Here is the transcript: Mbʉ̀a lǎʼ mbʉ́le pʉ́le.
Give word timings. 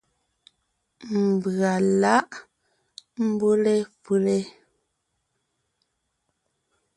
Mbʉ̀a 1.25 1.73
lǎʼ 2.01 2.29
mbʉ́le 3.27 3.73
pʉ́le. 4.03 4.37